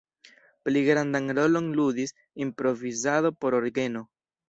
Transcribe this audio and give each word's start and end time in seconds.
Pli 0.67 0.81
grandan 0.87 1.35
rolon 1.39 1.69
ludis 1.81 2.17
improvizado 2.49 3.37
por 3.43 3.63
orgeno. 3.63 4.07